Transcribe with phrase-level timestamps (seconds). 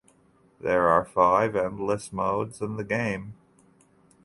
[0.59, 3.35] There are five endless modes in the game.